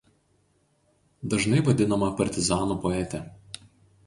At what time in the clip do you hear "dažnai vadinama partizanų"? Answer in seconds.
1.33-2.79